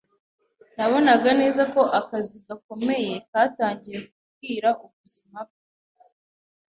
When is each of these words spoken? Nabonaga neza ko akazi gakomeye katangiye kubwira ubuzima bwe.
Nabonaga 0.75 1.29
neza 1.41 1.61
ko 1.73 1.81
akazi 1.99 2.37
gakomeye 2.47 3.13
katangiye 3.31 3.99
kubwira 4.09 4.69
ubuzima 4.85 5.39
bwe. 5.47 5.61